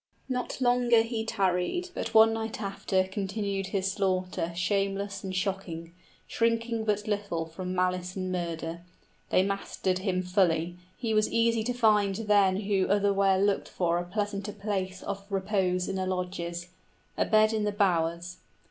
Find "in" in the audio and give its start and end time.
15.87-15.97, 17.53-17.63